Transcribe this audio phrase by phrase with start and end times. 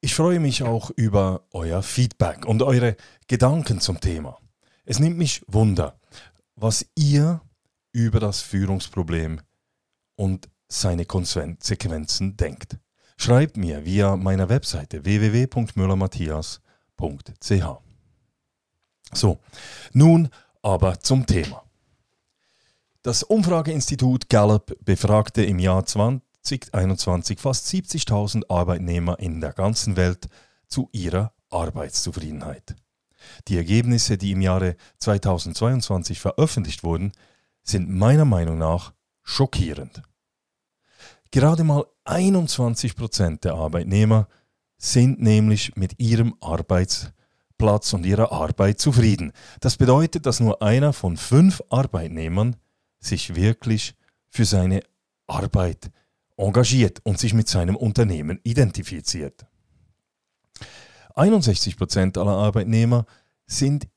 [0.00, 4.38] Ich freue mich auch über euer Feedback und eure Gedanken zum Thema.
[4.84, 5.98] Es nimmt mich Wunder,
[6.54, 7.40] was ihr
[7.92, 9.40] über das Führungsproblem
[10.14, 12.78] und seine Konsequenzen denkt.
[13.16, 17.86] Schreibt mir via meiner Webseite www.müllermatthias.ch.
[19.12, 19.38] So,
[19.92, 20.28] nun
[20.66, 21.62] aber zum Thema.
[23.02, 30.26] Das Umfrageinstitut Gallup befragte im Jahr 2021 fast 70.000 Arbeitnehmer in der ganzen Welt
[30.66, 32.74] zu ihrer Arbeitszufriedenheit.
[33.46, 37.12] Die Ergebnisse, die im Jahre 2022 veröffentlicht wurden,
[37.62, 38.92] sind meiner Meinung nach
[39.22, 40.02] schockierend.
[41.30, 44.26] Gerade mal 21 Prozent der Arbeitnehmer
[44.78, 47.12] sind nämlich mit ihrem Arbeitsplatz
[47.58, 49.32] Platz und ihrer Arbeit zufrieden.
[49.60, 52.56] Das bedeutet, dass nur einer von fünf Arbeitnehmern
[53.00, 53.94] sich wirklich
[54.28, 54.82] für seine
[55.26, 55.90] Arbeit
[56.36, 59.46] engagiert und sich mit seinem Unternehmen identifiziert.
[61.14, 63.06] 61% aller Arbeitnehmer
[63.46, 63.88] sind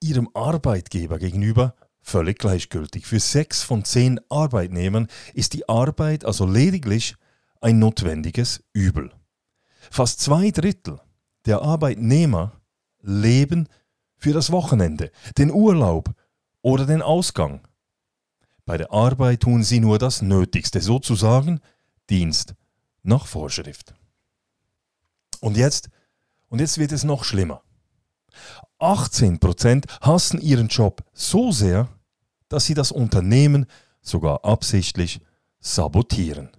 [0.00, 3.06] ihrem Arbeitgeber gegenüber völlig gleichgültig.
[3.06, 7.16] Für sechs von zehn Arbeitnehmern ist die Arbeit also lediglich
[7.60, 9.12] ein notwendiges Übel.
[9.90, 11.00] Fast zwei Drittel
[11.46, 12.57] der Arbeitnehmer
[13.00, 13.68] leben
[14.16, 16.10] für das Wochenende, den Urlaub
[16.62, 17.60] oder den Ausgang.
[18.64, 21.60] Bei der Arbeit tun sie nur das Nötigste, sozusagen
[22.10, 22.54] Dienst
[23.02, 23.94] nach Vorschrift.
[25.40, 25.88] Und jetzt,
[26.48, 27.62] und jetzt wird es noch schlimmer.
[28.80, 31.88] 18% hassen ihren Job so sehr,
[32.48, 33.66] dass sie das Unternehmen
[34.00, 35.20] sogar absichtlich
[35.60, 36.50] sabotieren.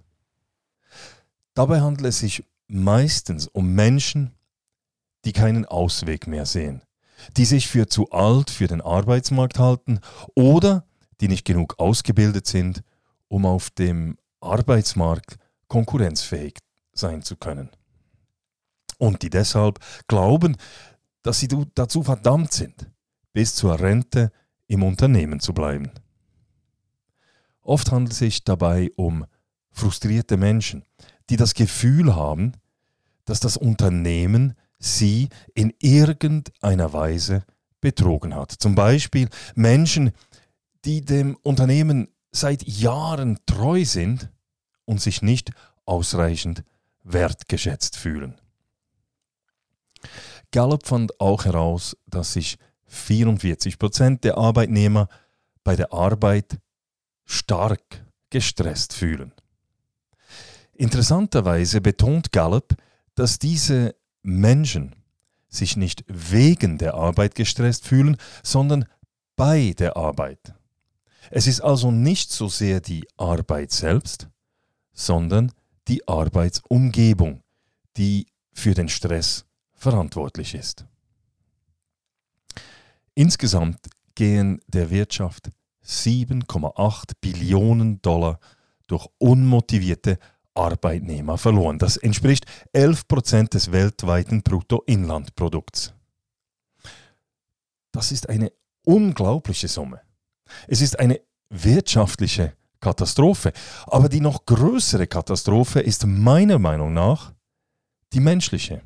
[1.54, 4.32] Dabei handelt es sich meistens um Menschen,
[5.24, 6.82] die keinen Ausweg mehr sehen,
[7.36, 10.00] die sich für zu alt für den Arbeitsmarkt halten
[10.34, 10.86] oder
[11.20, 12.82] die nicht genug ausgebildet sind,
[13.28, 15.36] um auf dem Arbeitsmarkt
[15.68, 16.58] konkurrenzfähig
[16.92, 17.70] sein zu können.
[18.98, 20.56] Und die deshalb glauben,
[21.22, 22.90] dass sie dazu verdammt sind,
[23.32, 24.32] bis zur Rente
[24.66, 25.90] im Unternehmen zu bleiben.
[27.62, 29.26] Oft handelt es sich dabei um
[29.70, 30.84] frustrierte Menschen,
[31.28, 32.52] die das Gefühl haben,
[33.24, 37.44] dass das Unternehmen sie in irgendeiner Weise
[37.80, 38.50] betrogen hat.
[38.50, 40.10] Zum Beispiel Menschen,
[40.84, 44.30] die dem Unternehmen seit Jahren treu sind
[44.86, 45.52] und sich nicht
[45.84, 46.64] ausreichend
[47.04, 48.40] wertgeschätzt fühlen.
[50.50, 55.08] Gallup fand auch heraus, dass sich 44 Prozent der Arbeitnehmer
[55.62, 56.58] bei der Arbeit
[57.24, 59.32] stark gestresst fühlen.
[60.72, 62.74] Interessanterweise betont Gallup,
[63.14, 64.94] dass diese Menschen
[65.48, 68.84] sich nicht wegen der Arbeit gestresst fühlen, sondern
[69.36, 70.54] bei der Arbeit.
[71.30, 74.28] Es ist also nicht so sehr die Arbeit selbst,
[74.92, 75.52] sondern
[75.88, 77.42] die Arbeitsumgebung,
[77.96, 80.86] die für den Stress verantwortlich ist.
[83.14, 85.50] Insgesamt gehen der Wirtschaft
[85.84, 88.38] 7,8 Billionen Dollar
[88.86, 90.18] durch unmotivierte
[90.54, 91.78] Arbeitnehmer verloren.
[91.78, 95.94] Das entspricht 11 Prozent des weltweiten Bruttoinlandprodukts.
[97.92, 98.52] Das ist eine
[98.84, 100.00] unglaubliche Summe.
[100.68, 103.52] Es ist eine wirtschaftliche Katastrophe.
[103.86, 107.32] Aber die noch größere Katastrophe ist meiner Meinung nach
[108.12, 108.82] die menschliche.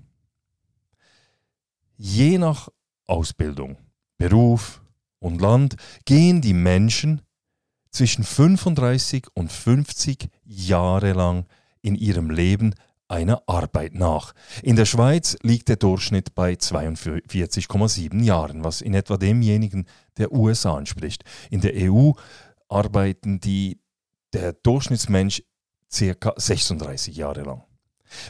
[1.97, 2.69] Je nach
[3.07, 3.79] Ausbildung,
[4.19, 4.83] Beruf
[5.21, 7.23] und Land gehen die Menschen
[7.95, 11.47] zwischen 35 und 50 Jahre lang
[11.81, 12.75] in ihrem Leben
[13.07, 14.35] einer Arbeit nach.
[14.63, 19.87] In der Schweiz liegt der Durchschnitt bei 42,7 Jahren, was in etwa demjenigen
[20.17, 21.25] der USA entspricht.
[21.51, 22.13] In der EU
[22.69, 23.79] arbeiten die,
[24.33, 25.43] der Durchschnittsmensch
[25.93, 27.63] circa 36 Jahre lang.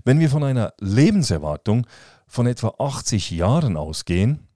[0.05, 1.87] Wenn wir von einer Lebenserwartung
[2.26, 4.46] von etwa 80 Jahren ausgehen,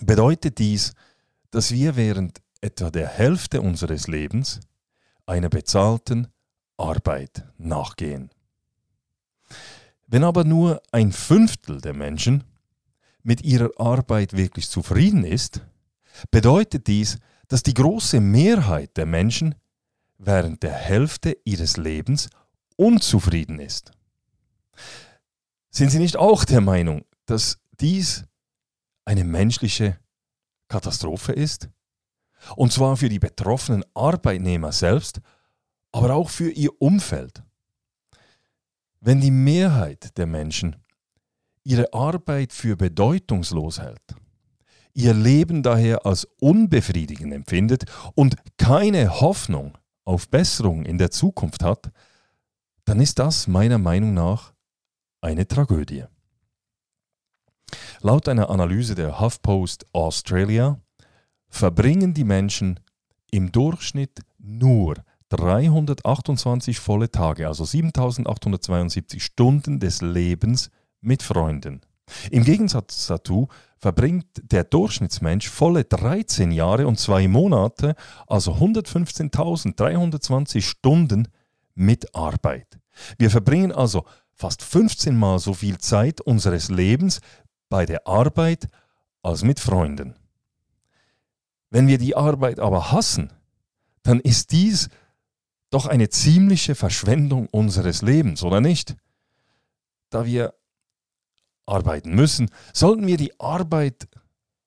[0.00, 0.94] bedeutet dies,
[1.50, 4.60] dass wir während etwa der Hälfte unseres Lebens
[5.26, 6.28] einer bezahlten
[6.78, 8.30] Arbeit nachgehen.
[10.06, 12.44] Wenn aber nur ein Fünftel der Menschen
[13.22, 15.60] mit ihrer Arbeit wirklich zufrieden ist,
[16.30, 17.18] bedeutet dies,
[17.48, 19.54] dass die große Mehrheit der Menschen
[20.18, 22.30] während der Hälfte ihres Lebens
[22.76, 23.92] unzufrieden ist.
[25.70, 28.24] Sind Sie nicht auch der Meinung, dass dies
[29.04, 29.98] eine menschliche
[30.68, 31.68] Katastrophe ist?
[32.56, 35.20] Und zwar für die betroffenen Arbeitnehmer selbst,
[35.92, 37.42] aber auch für ihr Umfeld.
[39.00, 40.76] Wenn die Mehrheit der Menschen
[41.64, 44.14] ihre Arbeit für bedeutungslos hält,
[44.94, 47.84] ihr Leben daher als unbefriedigend empfindet
[48.14, 51.90] und keine Hoffnung auf Besserung in der Zukunft hat,
[52.84, 54.52] dann ist das meiner Meinung nach
[55.20, 56.04] eine Tragödie.
[58.00, 60.80] Laut einer Analyse der HuffPost Australia
[61.52, 62.80] verbringen die Menschen
[63.30, 64.96] im Durchschnitt nur
[65.28, 70.70] 328 volle Tage, also 7872 Stunden des Lebens
[71.00, 71.82] mit Freunden.
[72.30, 77.94] Im Gegensatz dazu verbringt der Durchschnittsmensch volle 13 Jahre und zwei Monate,
[78.26, 81.28] also 115.320 Stunden
[81.74, 82.78] mit Arbeit.
[83.18, 87.20] Wir verbringen also fast 15 Mal so viel Zeit unseres Lebens
[87.68, 88.68] bei der Arbeit
[89.22, 90.14] als mit Freunden.
[91.72, 93.32] Wenn wir die Arbeit aber hassen,
[94.02, 94.90] dann ist dies
[95.70, 98.94] doch eine ziemliche Verschwendung unseres Lebens, oder nicht?
[100.10, 100.52] Da wir
[101.64, 104.06] arbeiten müssen, sollten wir die Arbeit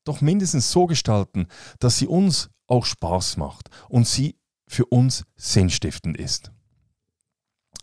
[0.04, 1.46] doch mindestens so gestalten,
[1.78, 4.36] dass sie uns auch Spaß macht und sie
[4.68, 6.52] für uns sinnstiftend ist.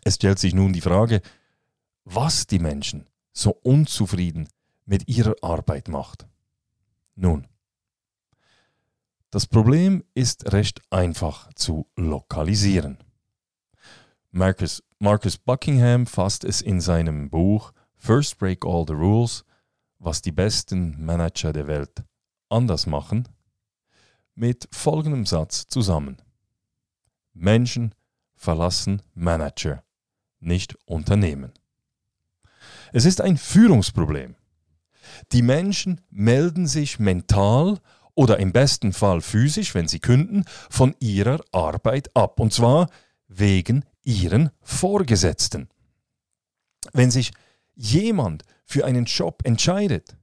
[0.03, 1.21] Es stellt sich nun die Frage,
[2.03, 4.49] was die Menschen so unzufrieden
[4.85, 6.27] mit ihrer Arbeit macht.
[7.15, 7.47] Nun,
[9.33, 12.99] das Problem ist recht einfach zu lokalisieren.
[14.29, 19.43] Marcus, Marcus Buckingham fasst es in seinem Buch First Break All the Rules,
[19.97, 22.03] was die besten Manager der Welt
[22.49, 23.27] anders machen,
[24.35, 26.21] mit folgendem Satz zusammen.
[27.33, 27.95] Menschen
[28.35, 29.83] verlassen Manager,
[30.41, 31.53] nicht Unternehmen.
[32.91, 34.35] Es ist ein Führungsproblem.
[35.31, 37.79] Die Menschen melden sich mental
[38.15, 42.39] oder im besten Fall physisch, wenn sie künden, von ihrer Arbeit ab.
[42.39, 42.89] Und zwar
[43.27, 45.69] wegen ihren Vorgesetzten.
[46.91, 47.31] Wenn sich
[47.75, 50.15] jemand für einen Job entscheidet,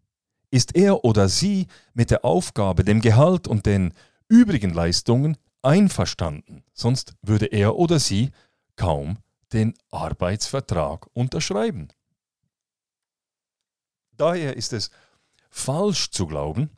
[0.51, 3.95] ist er oder sie mit der Aufgabe, dem Gehalt und den
[4.29, 8.31] übrigen Leistungen einverstanden, sonst würde er oder sie
[8.77, 9.19] kaum
[9.53, 11.89] den Arbeitsvertrag unterschreiben.
[14.17, 14.91] Daher ist es
[15.51, 16.71] falsch zu glauben,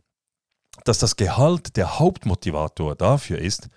[0.85, 3.69] dass das Gehalt der Hauptmotivator dafür ist,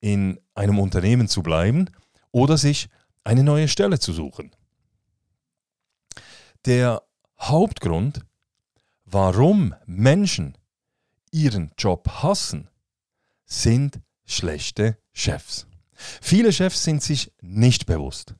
[0.00, 1.90] in einem Unternehmen zu bleiben
[2.30, 2.88] oder sich
[3.24, 4.50] eine neue Stelle zu suchen.
[6.64, 7.02] Der
[7.40, 8.24] Hauptgrund,
[9.04, 10.56] warum Menschen
[11.30, 12.68] ihren Job hassen,
[13.44, 15.66] sind schlechte Chefs.
[16.20, 18.34] Viele Chefs sind sich nicht bewusst,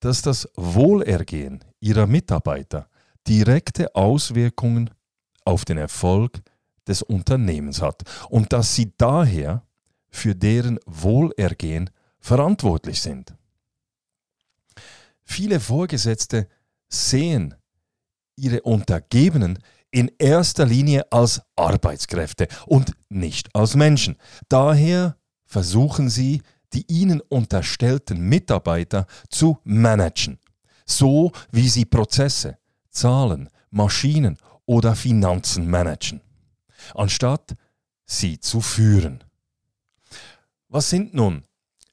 [0.00, 2.88] dass das Wohlergehen ihrer Mitarbeiter
[3.26, 4.90] direkte Auswirkungen
[5.44, 6.42] auf den Erfolg
[6.86, 9.62] des Unternehmens hat und dass sie daher
[10.10, 13.34] für deren Wohlergehen verantwortlich sind.
[15.24, 16.48] Viele Vorgesetzte
[16.88, 17.54] sehen
[18.36, 19.58] ihre Untergebenen
[19.90, 24.16] in erster Linie als Arbeitskräfte und nicht als Menschen.
[24.48, 30.38] Daher versuchen sie, die ihnen unterstellten Mitarbeiter zu managen,
[30.84, 32.58] so wie sie Prozesse,
[32.90, 34.36] Zahlen, Maschinen
[34.66, 36.20] oder Finanzen managen,
[36.94, 37.54] anstatt
[38.04, 39.24] sie zu führen.
[40.68, 41.44] Was sind nun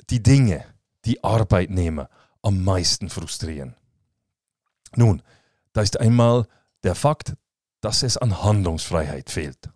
[0.09, 0.65] die Dinge,
[1.05, 2.09] die Arbeitnehmer
[2.41, 3.75] am meisten frustrieren?
[4.95, 5.21] Nun,
[5.73, 6.47] da ist einmal
[6.83, 7.35] der Fakt,
[7.81, 9.69] dass es an Handlungsfreiheit fehlt.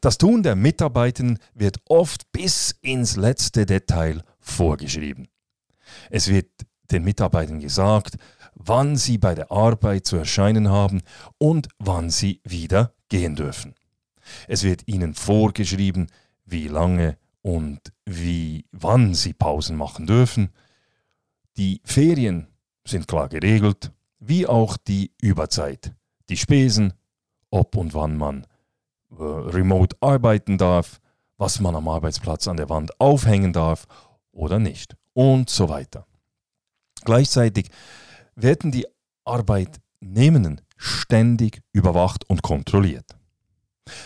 [0.00, 5.28] Das Tun der Mitarbeitenden wird oft bis ins letzte Detail vorgeschrieben.
[6.10, 6.50] Es wird
[6.90, 8.16] den Mitarbeitern gesagt,
[8.54, 11.02] wann sie bei der Arbeit zu erscheinen haben
[11.36, 13.74] und wann sie wieder gehen dürfen.
[14.46, 16.08] Es wird ihnen vorgeschrieben,
[16.44, 20.50] wie lange und wie wann sie Pausen machen dürfen.
[21.56, 22.48] Die Ferien
[22.84, 25.94] sind klar geregelt wie auch die Überzeit,
[26.28, 26.92] die Spesen,
[27.50, 28.46] ob und wann man
[29.10, 31.00] äh, remote arbeiten darf,
[31.36, 33.86] was man am Arbeitsplatz an der Wand aufhängen darf
[34.32, 36.06] oder nicht und so weiter.
[37.04, 37.70] Gleichzeitig
[38.34, 38.86] werden die
[39.24, 43.17] Arbeitnehmenden ständig überwacht und kontrolliert.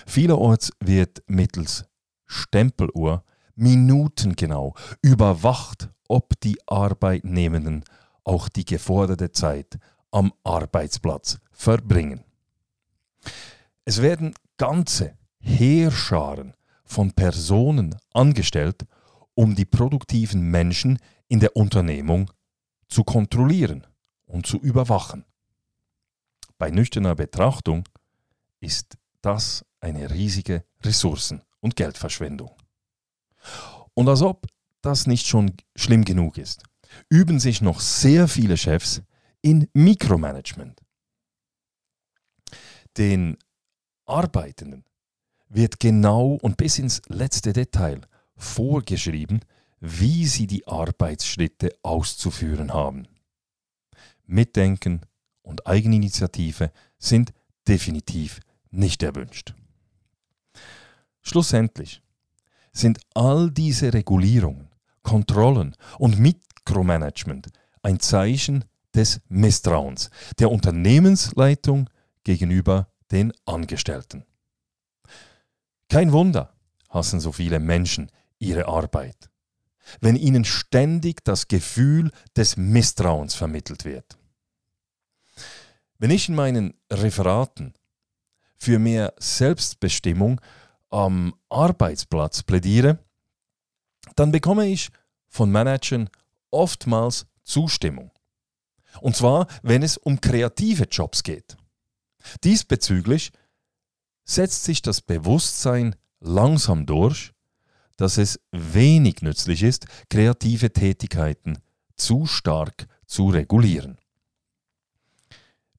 [0.07, 1.85] Vielerorts wird mittels
[2.27, 3.25] Stempeluhr
[3.55, 7.85] minutengenau überwacht, ob die Arbeitnehmenden
[8.25, 9.79] auch die geforderte Zeit
[10.11, 12.25] am Arbeitsplatz verbringen.
[13.85, 18.87] Es werden ganze Heerscharen von Personen angestellt,
[19.35, 20.99] um die produktiven Menschen
[21.29, 22.31] in der Unternehmung
[22.89, 23.87] zu kontrollieren
[24.27, 25.25] und zu überwachen.
[26.59, 27.85] Bei nüchterner Betrachtung
[28.61, 32.51] ist das eine riesige Ressourcen- und Geldverschwendung.
[33.95, 34.47] Und als ob
[34.81, 36.63] das nicht schon schlimm genug ist,
[37.09, 39.03] üben sich noch sehr viele Chefs
[39.43, 40.81] in Mikromanagement.
[42.97, 43.37] Den
[44.07, 44.85] Arbeitenden
[45.49, 48.03] wird genau und bis ins letzte Detail
[48.37, 49.41] vorgeschrieben,
[49.81, 53.09] wie sie die Arbeitsschritte auszuführen haben.
[54.27, 55.01] Mitdenken
[55.43, 57.33] und Eigeninitiative sind
[57.67, 59.55] definitiv nicht erwünscht.
[61.23, 62.03] Schlussendlich
[62.73, 64.69] sind all diese Regulierungen,
[65.03, 67.49] Kontrollen und Mikromanagement
[67.83, 68.65] ein Zeichen
[68.95, 71.89] des Misstrauens der Unternehmensleitung
[72.25, 74.25] gegenüber den Angestellten.
[75.89, 76.55] Kein Wunder
[76.89, 79.31] hassen so viele Menschen ihre Arbeit,
[80.01, 84.19] wenn ihnen ständig das Gefühl des Misstrauens vermittelt wird.
[85.99, 87.75] Wenn ich in meinen Referaten
[88.57, 90.41] für mehr Selbstbestimmung
[90.93, 92.99] am Arbeitsplatz plädiere,
[94.15, 94.91] dann bekomme ich
[95.29, 96.09] von Managern
[96.51, 98.11] oftmals Zustimmung.
[99.01, 101.57] Und zwar, wenn es um kreative Jobs geht.
[102.45, 103.33] Diesbezüglich
[104.25, 107.33] setzt sich das Bewusstsein langsam durch,
[107.97, 111.59] dass es wenig nützlich ist, kreative Tätigkeiten
[111.97, 113.99] zu stark zu regulieren.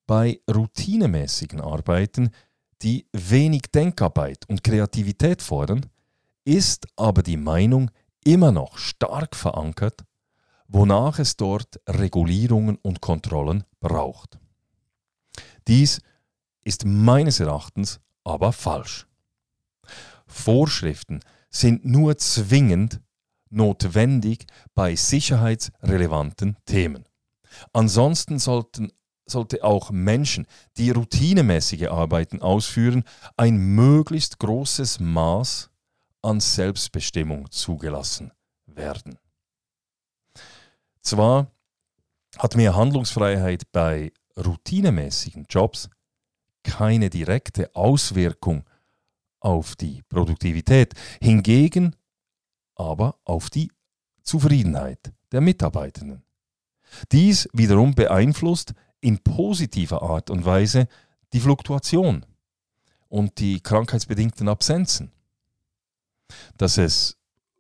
[0.05, 2.31] Bei routinemäßigen Arbeiten
[2.83, 5.85] die wenig Denkarbeit und Kreativität fordern,
[6.45, 7.89] ist aber die Meinung
[8.23, 10.03] immer noch stark verankert,
[10.67, 14.39] wonach es dort Regulierungen und Kontrollen braucht.
[15.67, 16.01] Dies
[16.63, 19.07] ist meines Erachtens aber falsch.
[20.27, 22.99] Vorschriften sind nur zwingend
[23.49, 27.05] notwendig bei sicherheitsrelevanten Themen.
[27.71, 28.91] Ansonsten sollten
[29.25, 33.03] sollte auch Menschen, die routinemäßige Arbeiten ausführen,
[33.37, 35.69] ein möglichst großes Maß
[36.21, 38.31] an Selbstbestimmung zugelassen
[38.65, 39.17] werden.
[41.01, 41.51] Zwar
[42.37, 45.89] hat mehr Handlungsfreiheit bei routinemäßigen Jobs
[46.63, 48.63] keine direkte Auswirkung
[49.39, 51.95] auf die Produktivität, hingegen
[52.75, 53.71] aber auf die
[54.23, 56.23] Zufriedenheit der Mitarbeitenden.
[57.11, 60.87] Dies wiederum beeinflusst in positiver Art und Weise
[61.33, 62.25] die Fluktuation
[63.09, 65.11] und die krankheitsbedingten Absenzen.
[66.57, 67.17] Dass es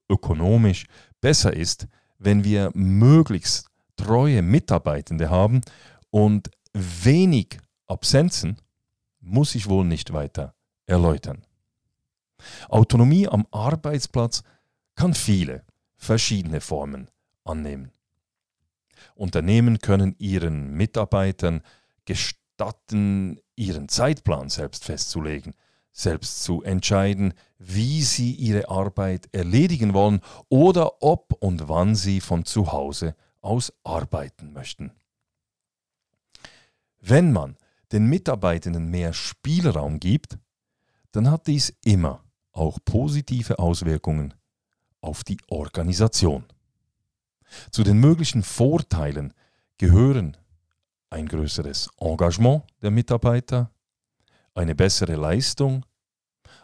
[0.09, 0.85] ökonomisch
[1.19, 5.61] besser ist, wenn wir möglichst treue Mitarbeitende haben
[6.09, 8.57] und wenig Absenzen,
[9.19, 11.45] muss ich wohl nicht weiter erläutern.
[12.69, 14.43] Autonomie am Arbeitsplatz
[14.95, 17.09] kann viele verschiedene Formen
[17.43, 17.91] annehmen.
[19.15, 21.61] Unternehmen können ihren Mitarbeitern
[22.05, 25.53] gestatten, ihren Zeitplan selbst festzulegen,
[25.91, 32.45] selbst zu entscheiden, wie sie ihre Arbeit erledigen wollen oder ob und wann sie von
[32.45, 34.91] zu Hause aus arbeiten möchten.
[36.99, 37.57] Wenn man
[37.91, 40.37] den Mitarbeitenden mehr Spielraum gibt,
[41.11, 44.33] dann hat dies immer auch positive Auswirkungen
[45.01, 46.45] auf die Organisation.
[47.71, 49.33] Zu den möglichen Vorteilen
[49.77, 50.37] gehören
[51.09, 53.71] ein größeres Engagement der Mitarbeiter,
[54.55, 55.85] eine bessere Leistung,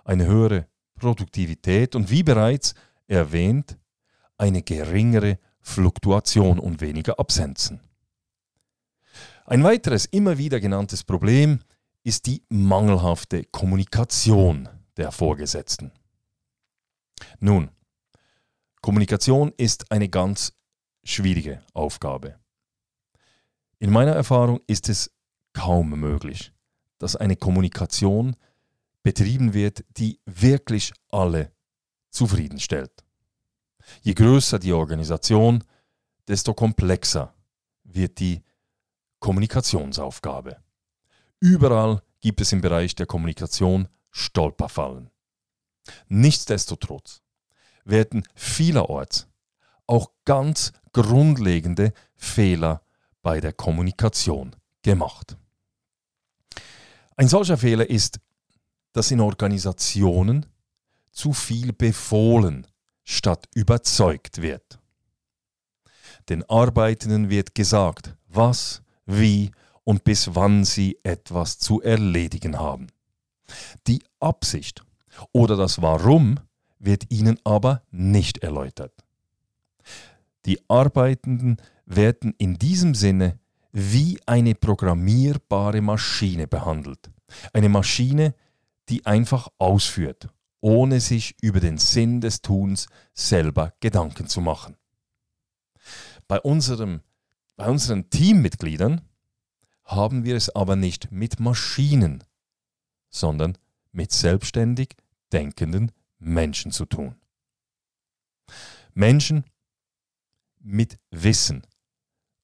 [0.03, 2.73] eine höhere Produktivität und wie bereits
[3.07, 3.77] erwähnt,
[4.37, 7.81] eine geringere Fluktuation und weniger Absenzen.
[9.45, 11.59] Ein weiteres immer wieder genanntes Problem
[12.03, 15.91] ist die mangelhafte Kommunikation der Vorgesetzten.
[17.39, 17.69] Nun,
[18.81, 20.53] Kommunikation ist eine ganz
[21.03, 22.39] schwierige Aufgabe.
[23.79, 25.11] In meiner Erfahrung ist es
[25.53, 26.53] kaum möglich,
[26.97, 28.35] dass eine Kommunikation
[29.03, 31.51] betrieben wird, die wirklich alle
[32.09, 32.91] zufriedenstellt.
[34.01, 35.63] Je größer die Organisation,
[36.27, 37.33] desto komplexer
[37.83, 38.43] wird die
[39.19, 40.57] Kommunikationsaufgabe.
[41.39, 45.09] Überall gibt es im Bereich der Kommunikation Stolperfallen.
[46.07, 47.21] Nichtsdestotrotz
[47.85, 49.28] werden vielerorts
[49.89, 52.81] auch ganz grundlegende Fehler
[53.21, 55.37] bei der Kommunikation gemacht.
[57.15, 58.19] Ein solcher Fehler ist,
[58.93, 60.45] dass in Organisationen
[61.11, 62.65] zu viel befohlen
[63.03, 64.79] statt überzeugt wird.
[66.29, 69.51] Den Arbeitenden wird gesagt, was, wie
[69.83, 72.87] und bis wann sie etwas zu erledigen haben.
[73.87, 74.83] Die Absicht
[75.31, 76.39] oder das Warum
[76.77, 78.93] wird ihnen aber nicht erläutert.
[80.45, 83.39] Die Arbeitenden werden in diesem Sinne
[83.71, 87.11] wie eine programmierbare Maschine behandelt.
[87.53, 88.33] Eine Maschine,
[88.89, 90.29] die einfach ausführt,
[90.61, 94.75] ohne sich über den Sinn des Tuns selber Gedanken zu machen.
[96.27, 97.01] Bei, unserem,
[97.55, 99.01] bei unseren Teammitgliedern
[99.83, 102.23] haben wir es aber nicht mit Maschinen,
[103.09, 103.57] sondern
[103.91, 104.95] mit selbstständig
[105.31, 107.15] denkenden Menschen zu tun.
[108.93, 109.45] Menschen
[110.59, 111.65] mit Wissen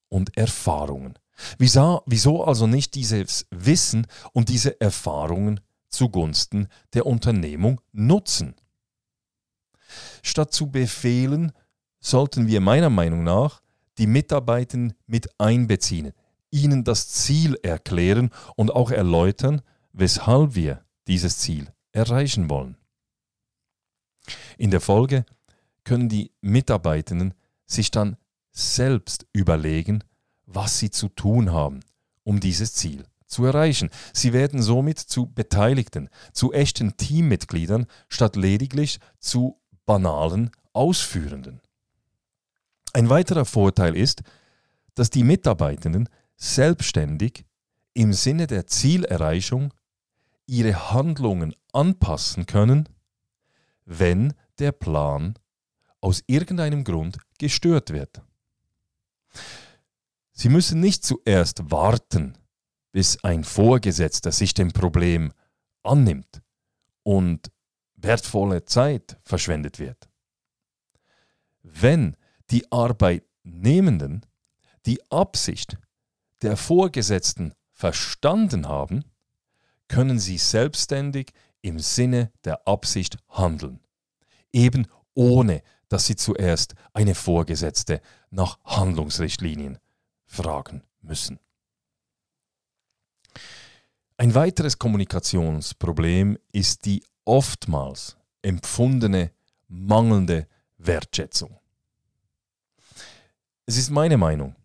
[0.09, 1.17] und Erfahrungen.
[1.57, 8.55] Wieso, wieso also nicht dieses Wissen und diese Erfahrungen zugunsten der Unternehmung nutzen?
[10.23, 11.51] Statt zu befehlen,
[11.99, 13.61] sollten wir meiner Meinung nach
[13.97, 16.13] die Mitarbeitenden mit einbeziehen,
[16.51, 19.61] ihnen das Ziel erklären und auch erläutern,
[19.93, 22.77] weshalb wir dieses Ziel erreichen wollen.
[24.57, 25.25] In der Folge
[25.83, 27.33] können die Mitarbeitenden
[27.65, 28.17] sich dann
[28.51, 30.03] selbst überlegen,
[30.45, 31.81] was sie zu tun haben,
[32.23, 33.89] um dieses Ziel zu erreichen.
[34.13, 41.61] Sie werden somit zu Beteiligten, zu echten Teammitgliedern, statt lediglich zu banalen Ausführenden.
[42.93, 44.21] Ein weiterer Vorteil ist,
[44.93, 47.45] dass die Mitarbeitenden selbstständig
[47.93, 49.73] im Sinne der Zielerreichung
[50.47, 52.87] ihre Handlungen anpassen können,
[53.85, 55.35] wenn der Plan
[56.01, 58.21] aus irgendeinem Grund gestört wird.
[60.31, 62.37] Sie müssen nicht zuerst warten,
[62.91, 65.33] bis ein Vorgesetzter sich dem Problem
[65.83, 66.41] annimmt
[67.03, 67.51] und
[67.95, 70.09] wertvolle Zeit verschwendet wird.
[71.61, 72.15] Wenn
[72.51, 74.25] die Arbeitnehmenden
[74.85, 75.77] die Absicht
[76.41, 79.03] der Vorgesetzten verstanden haben,
[79.87, 83.79] können sie selbstständig im Sinne der Absicht handeln,
[84.53, 85.63] eben ohne
[85.95, 89.77] dass sie zuerst eine Vorgesetzte nach Handlungsrichtlinien
[90.25, 91.39] fragen müssen.
[94.17, 99.31] Ein weiteres Kommunikationsproblem ist die oftmals empfundene
[99.69, 101.57] mangelnde Wertschätzung.
[103.65, 104.57] Es ist meine Meinung,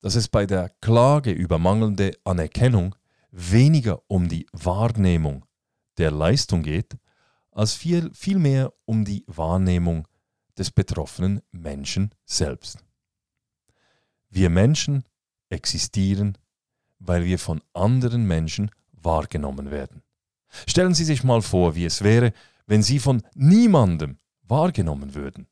[0.00, 2.96] dass es bei der Klage über mangelnde Anerkennung
[3.30, 5.46] weniger um die Wahrnehmung
[5.98, 6.96] der Leistung geht,
[7.52, 10.08] als viel, vielmehr um die Wahrnehmung
[10.58, 12.78] des betroffenen Menschen selbst.
[14.30, 15.04] Wir Menschen
[15.48, 16.38] existieren,
[16.98, 20.02] weil wir von anderen Menschen wahrgenommen werden.
[20.66, 22.32] Stellen Sie sich mal vor, wie es wäre,
[22.66, 25.46] wenn Sie von niemandem wahrgenommen würden.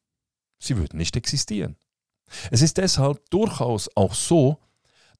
[0.58, 1.76] Sie würden nicht existieren.
[2.50, 4.58] Es ist deshalb durchaus auch so,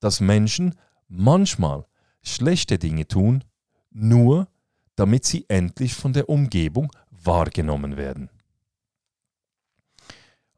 [0.01, 0.75] dass Menschen
[1.09, 1.85] manchmal
[2.23, 3.45] schlechte Dinge tun,
[3.91, 4.49] nur
[4.97, 8.31] damit sie endlich von der Umgebung wahrgenommen werden.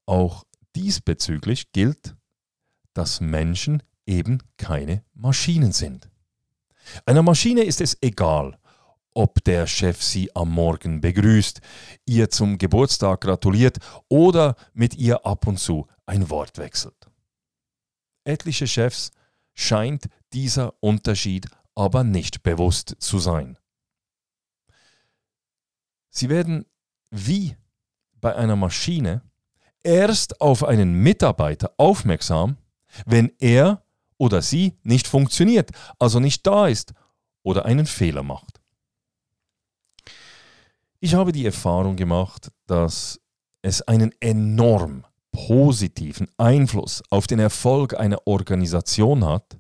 [0.07, 0.45] Auch
[0.77, 2.17] diesbezüglich gilt,
[2.93, 6.11] dass Menschen eben keine Maschinen sind.
[7.07, 8.59] Einer Maschine ist es egal,
[9.15, 11.61] ob der Chef sie am Morgen begrüßt,
[12.05, 17.11] ihr zum Geburtstag gratuliert oder mit ihr ab und zu ein Wort wechselt.
[18.25, 19.13] Etliche Chefs
[19.55, 23.59] scheint dieser Unterschied aber nicht bewusst zu sein.
[26.11, 26.67] Sie werden
[27.11, 27.57] wie
[28.21, 29.23] bei einer Maschine
[29.85, 32.57] erst auf einen Mitarbeiter aufmerksam,
[33.07, 33.85] wenn er
[34.19, 36.93] oder sie nicht funktioniert, also nicht da ist
[37.43, 38.61] oder einen Fehler macht.
[41.01, 43.21] Ich habe die Erfahrung gemacht, dass
[43.63, 49.59] es einen enorm positiven Einfluss auf den Erfolg einer Organisation hat,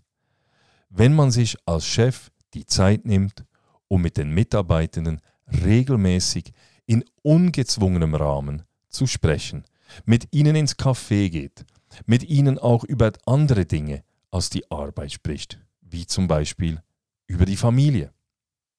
[0.88, 3.44] wenn man sich als Chef die Zeit nimmt,
[3.88, 5.20] um mit den Mitarbeitenden
[5.64, 6.52] regelmäßig
[6.86, 9.64] in ungezwungenem Rahmen zu sprechen,
[10.04, 11.64] mit ihnen ins Café geht,
[12.06, 16.82] mit ihnen auch über andere Dinge als die Arbeit spricht, wie zum Beispiel
[17.26, 18.12] über die Familie,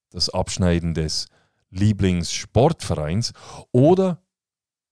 [0.10, 1.28] das Abschneiden des
[1.72, 3.34] Lieblingssportvereins
[3.72, 4.22] oder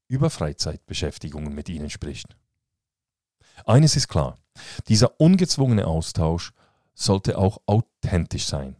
[0.07, 2.35] über Freizeitbeschäftigungen mit ihnen spricht.
[3.65, 4.37] Eines ist klar,
[4.87, 6.51] dieser ungezwungene Austausch
[6.93, 8.75] sollte auch authentisch sein.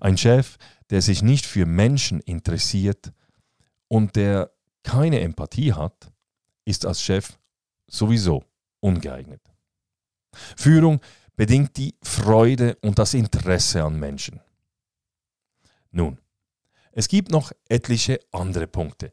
[0.00, 0.56] Ein Chef,
[0.90, 3.12] der sich nicht für Menschen interessiert
[3.88, 6.12] und der keine Empathie hat,
[6.64, 7.38] ist als Chef
[7.86, 8.44] sowieso
[8.80, 9.40] ungeeignet.
[10.56, 11.00] Führung
[11.36, 14.40] bedingt die Freude und das Interesse an Menschen.
[15.90, 16.18] Nun,
[16.92, 19.10] es gibt noch etliche andere Punkte,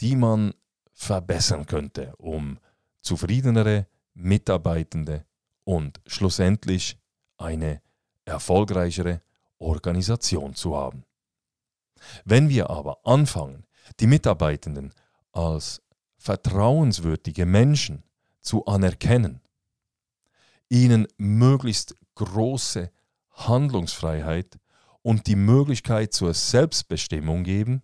[0.00, 0.54] die man
[0.92, 2.58] verbessern könnte, um
[3.00, 5.24] zufriedenere Mitarbeitende
[5.64, 6.98] und schlussendlich
[7.36, 7.82] eine
[8.24, 9.20] erfolgreichere
[9.58, 11.04] Organisation zu haben.
[12.24, 13.66] Wenn wir aber anfangen,
[14.00, 14.92] die Mitarbeitenden
[15.32, 15.82] als
[16.26, 18.02] vertrauenswürdige Menschen
[18.40, 19.40] zu anerkennen,
[20.68, 22.90] ihnen möglichst große
[23.30, 24.58] Handlungsfreiheit
[25.02, 27.80] und die Möglichkeit zur Selbstbestimmung geben,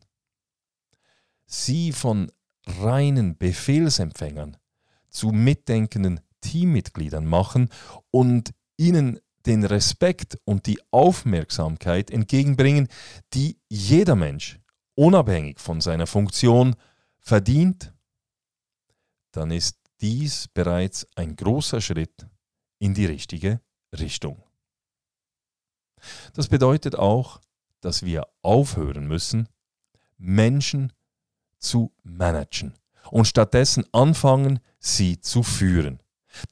[1.47, 2.33] sie von
[2.67, 4.57] reinen Befehlsempfängern
[5.09, 7.69] zu mitdenkenden Teammitgliedern machen
[8.11, 12.89] und ihnen den Respekt und die Aufmerksamkeit entgegenbringen,
[13.35, 14.59] die jeder Mensch,
[14.97, 16.75] unabhängig von seiner Funktion,
[17.21, 17.93] verdient,
[19.33, 22.27] dann ist dies bereits ein großer Schritt
[22.79, 23.61] in die richtige
[23.93, 24.43] Richtung.
[26.35, 27.41] Das bedeutet auch,
[27.81, 29.49] dass wir aufhören müssen,
[30.19, 30.93] Menschen
[31.59, 32.75] zu managen
[33.11, 36.01] und stattdessen anfangen, sie zu führen.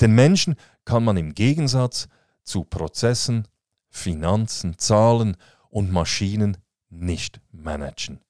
[0.01, 2.09] Denn Menschen kann man im Gegensatz
[2.43, 3.49] zu Prozessen,
[3.89, 5.37] Finanzen, Zahlen
[5.69, 6.57] und Maschinen
[6.89, 8.21] nicht managen.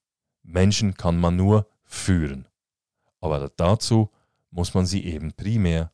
[0.42, 2.48] Menschen kann man nur führen.
[3.20, 4.10] Aber dazu
[4.50, 5.92] muss man sie eben primär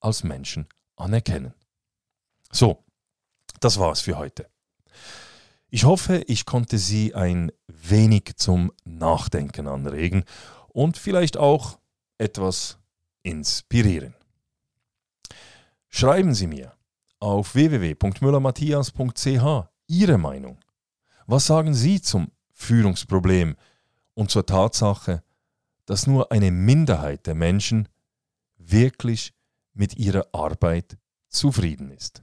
[0.00, 1.54] als Menschen anerkennen.
[2.52, 2.84] So,
[3.60, 4.50] das war's für heute.
[5.68, 10.24] Ich hoffe, ich konnte Sie ein wenig zum Nachdenken anregen
[10.68, 11.78] und vielleicht auch
[12.18, 12.78] etwas
[13.22, 14.14] inspirieren.
[15.88, 16.72] Schreiben Sie mir
[17.18, 20.58] auf www.müllermatthias.ch Ihre Meinung.
[21.26, 23.56] Was sagen Sie zum Führungsproblem
[24.14, 25.22] und zur Tatsache,
[25.86, 27.88] dass nur eine Minderheit der Menschen
[28.58, 29.32] wirklich
[29.72, 32.22] mit ihrer Arbeit zufrieden ist?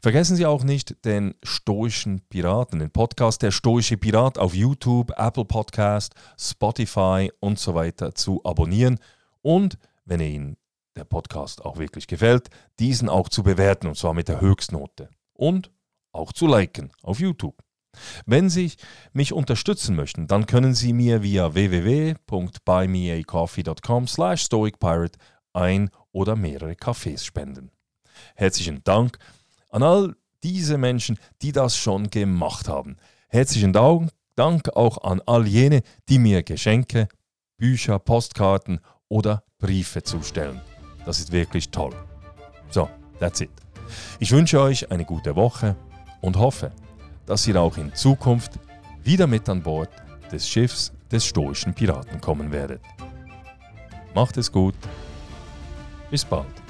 [0.00, 5.44] Vergessen Sie auch nicht den stoischen Piraten, den Podcast Der stoische Pirat auf YouTube, Apple
[5.44, 8.98] Podcast, Spotify und so weiter zu abonnieren
[9.42, 10.56] und, wenn Ihnen
[10.96, 15.70] der Podcast auch wirklich gefällt, diesen auch zu bewerten und zwar mit der Höchstnote und
[16.12, 17.62] auch zu liken auf YouTube.
[18.26, 18.72] Wenn Sie
[19.12, 25.18] mich unterstützen möchten, dann können Sie mir via www.buymeacoffee.com slash stoicpirate
[25.52, 27.70] ein oder mehrere Kaffees spenden.
[28.34, 29.18] Herzlichen Dank
[29.70, 32.96] an all diese Menschen, die das schon gemacht haben.
[33.28, 37.08] Herzlichen Dank auch an all jene, die mir Geschenke,
[37.56, 40.60] Bücher, Postkarten oder Briefe zustellen.
[41.04, 41.94] Das ist wirklich toll.
[42.70, 43.50] So, that's it.
[44.20, 45.76] Ich wünsche euch eine gute Woche
[46.20, 46.70] und hoffe,
[47.28, 48.52] dass ihr auch in Zukunft
[49.04, 49.90] wieder mit an Bord
[50.32, 52.80] des Schiffs des stoischen Piraten kommen werdet.
[54.14, 54.74] Macht es gut.
[56.10, 56.67] Bis bald.